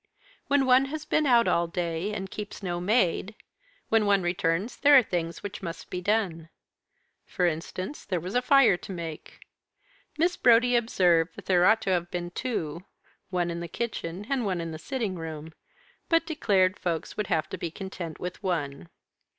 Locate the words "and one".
14.27-14.59